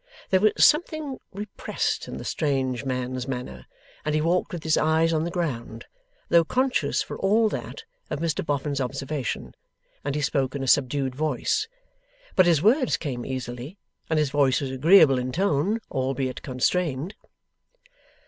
[0.31, 3.67] There was something repressed in the strange man's manner,
[4.03, 5.85] and he walked with his eyes on the ground
[6.27, 9.53] though conscious, for all that, of Mr Boffin's observation
[10.03, 11.67] and he spoke in a subdued voice.
[12.35, 13.77] But his words came easily,
[14.09, 17.13] and his voice was agreeable in tone, albeit constrained.